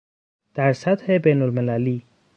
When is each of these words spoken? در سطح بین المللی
در 0.53 0.73
سطح 0.73 1.17
بین 1.17 1.41
المللی 1.41 2.03